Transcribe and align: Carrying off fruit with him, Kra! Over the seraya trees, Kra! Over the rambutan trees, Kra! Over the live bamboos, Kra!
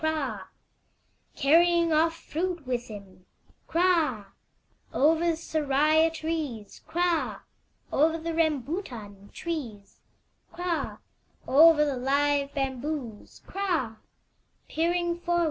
Carrying 1.35 1.93
off 1.93 2.15
fruit 2.15 2.65
with 2.65 2.87
him, 2.87 3.27
Kra! 3.69 4.25
Over 4.91 5.19
the 5.23 5.35
seraya 5.37 6.11
trees, 6.11 6.81
Kra! 6.89 7.41
Over 7.93 8.17
the 8.17 8.33
rambutan 8.33 9.31
trees, 9.31 9.99
Kra! 10.51 10.97
Over 11.47 11.85
the 11.85 11.97
live 11.97 12.51
bamboos, 12.55 13.43
Kra! 13.47 13.97